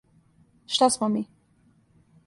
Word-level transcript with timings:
Шта 0.75 0.87
смо 0.95 1.07
ми? 1.17 1.23